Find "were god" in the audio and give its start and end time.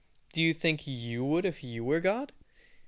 1.85-2.33